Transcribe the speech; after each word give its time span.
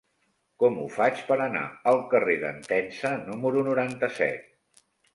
Com 0.63 0.79
ho 0.83 0.85
faig 0.95 1.21
per 1.27 1.37
anar 1.45 1.67
al 1.93 2.03
carrer 2.15 2.39
d'Entença 2.47 3.15
número 3.31 3.67
noranta-set? 3.73 4.55